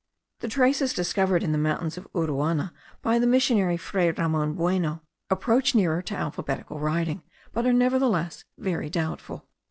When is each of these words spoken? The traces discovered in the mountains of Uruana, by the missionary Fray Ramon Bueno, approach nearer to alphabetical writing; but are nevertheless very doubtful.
The 0.39 0.47
traces 0.47 0.93
discovered 0.95 1.43
in 1.43 1.51
the 1.51 1.59
mountains 1.59 1.95
of 1.95 2.11
Uruana, 2.13 2.71
by 3.03 3.19
the 3.19 3.27
missionary 3.27 3.77
Fray 3.77 4.09
Ramon 4.09 4.55
Bueno, 4.55 5.03
approach 5.29 5.75
nearer 5.75 6.01
to 6.01 6.15
alphabetical 6.15 6.79
writing; 6.79 7.21
but 7.53 7.67
are 7.67 7.71
nevertheless 7.73 8.43
very 8.57 8.89
doubtful. 8.89 9.47